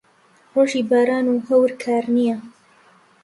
[0.53, 2.37] ڕۆژی باران و هەور کار نییە.